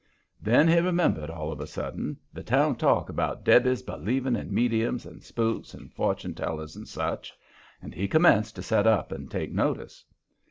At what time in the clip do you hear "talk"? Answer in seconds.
2.75-3.07